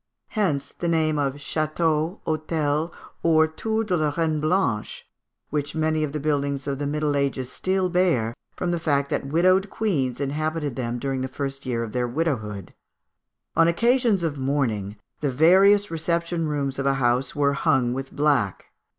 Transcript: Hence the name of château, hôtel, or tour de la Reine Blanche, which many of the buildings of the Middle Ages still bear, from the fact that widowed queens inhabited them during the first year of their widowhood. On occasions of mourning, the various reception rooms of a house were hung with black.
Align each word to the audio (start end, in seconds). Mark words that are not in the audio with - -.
Hence 0.29 0.73
the 0.73 0.87
name 0.87 1.19
of 1.19 1.35
château, 1.35 2.21
hôtel, 2.25 2.91
or 3.21 3.45
tour 3.47 3.83
de 3.83 3.95
la 3.95 4.09
Reine 4.17 4.41
Blanche, 4.41 5.07
which 5.51 5.75
many 5.75 6.03
of 6.03 6.11
the 6.11 6.19
buildings 6.19 6.65
of 6.65 6.79
the 6.79 6.87
Middle 6.87 7.15
Ages 7.15 7.51
still 7.51 7.87
bear, 7.87 8.33
from 8.55 8.71
the 8.71 8.79
fact 8.79 9.11
that 9.11 9.27
widowed 9.27 9.69
queens 9.69 10.19
inhabited 10.19 10.75
them 10.75 10.97
during 10.97 11.21
the 11.21 11.27
first 11.27 11.67
year 11.67 11.83
of 11.83 11.91
their 11.91 12.07
widowhood. 12.07 12.73
On 13.55 13.67
occasions 13.67 14.23
of 14.23 14.39
mourning, 14.39 14.95
the 15.19 15.29
various 15.29 15.91
reception 15.91 16.47
rooms 16.47 16.79
of 16.79 16.87
a 16.87 16.95
house 16.95 17.35
were 17.35 17.53
hung 17.53 17.93
with 17.93 18.11
black. 18.11 18.71